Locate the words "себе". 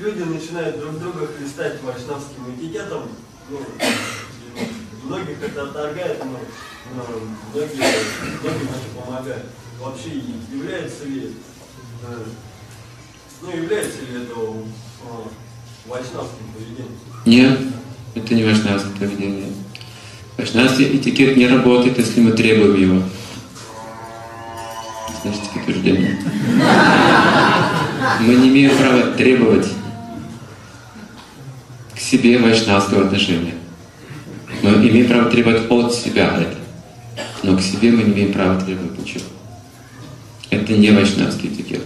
31.98-32.38, 37.62-37.90